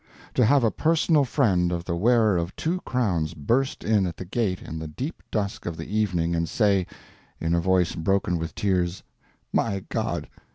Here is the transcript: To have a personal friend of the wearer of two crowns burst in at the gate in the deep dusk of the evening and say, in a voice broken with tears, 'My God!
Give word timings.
To 0.33 0.43
have 0.43 0.63
a 0.63 0.71
personal 0.71 1.25
friend 1.25 1.71
of 1.71 1.85
the 1.85 1.95
wearer 1.95 2.35
of 2.35 2.55
two 2.55 2.81
crowns 2.83 3.35
burst 3.35 3.83
in 3.83 4.07
at 4.07 4.17
the 4.17 4.25
gate 4.25 4.59
in 4.63 4.79
the 4.79 4.87
deep 4.87 5.21
dusk 5.29 5.67
of 5.67 5.77
the 5.77 5.95
evening 5.95 6.35
and 6.35 6.49
say, 6.49 6.87
in 7.39 7.53
a 7.53 7.59
voice 7.61 7.93
broken 7.93 8.39
with 8.39 8.55
tears, 8.55 9.03
'My 9.53 9.81
God! 9.89 10.27